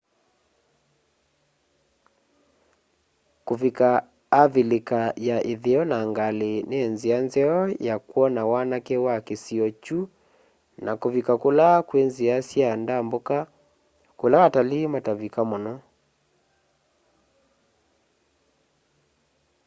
[3.45, 3.89] kulika
[4.43, 9.99] avilika ya itheo na ngali ni nzia nzeo ya kwona wanake wa kisio kyu
[10.85, 13.37] na kuvika kula kwi nzia sya ndambuka
[14.19, 15.73] kula atalii matavika muno